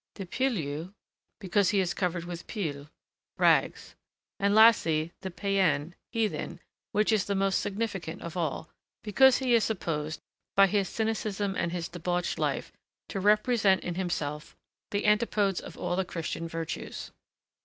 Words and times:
The 0.15 0.25
peilloux 0.25 0.95
because 1.39 1.69
he 1.69 1.79
is 1.79 1.93
covered 1.93 2.23
with 2.25 2.47
peille 2.47 2.89
(rags). 3.37 3.93
And, 4.39 4.55
lastly, 4.55 5.13
the 5.21 5.29
païen 5.29 5.93
(heathen), 6.11 6.59
which 6.91 7.11
is 7.11 7.25
the 7.25 7.35
most 7.35 7.59
significant 7.59 8.23
of 8.23 8.35
all, 8.35 8.71
because 9.03 9.37
he 9.37 9.53
is 9.53 9.63
supposed, 9.63 10.19
by 10.55 10.65
his 10.65 10.89
cynicism 10.89 11.53
and 11.55 11.71
his 11.71 11.87
debauched 11.87 12.39
life, 12.39 12.73
to 13.09 13.19
represent 13.19 13.83
in 13.83 13.93
himself 13.93 14.55
the 14.89 15.05
antipodes 15.05 15.59
of 15.59 15.77
all 15.77 15.95
the 15.95 16.03
Christian 16.03 16.47
virtues. 16.47 17.11